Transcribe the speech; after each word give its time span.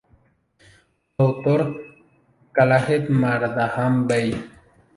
Su 1.15 1.21
autor 1.23 1.61
es 1.61 2.53
Khaled 2.53 3.07
Mardam-Bey. 3.11 4.33